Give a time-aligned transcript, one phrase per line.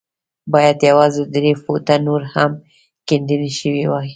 [0.53, 2.51] بايد يوازې درې فوټه نور هم
[3.07, 4.09] کيندنې شوې وای.